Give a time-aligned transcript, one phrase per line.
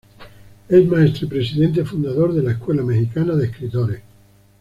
[0.67, 4.01] Es maestro y presidente fundador de la Escuela Mexicana de Escritores.